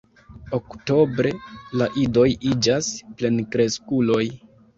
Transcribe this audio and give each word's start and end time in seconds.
Oktobre 0.57 1.33
la 1.81 1.89
idoj 2.05 2.25
iĝas 2.53 2.89
plenkreskuloj. 3.21 4.25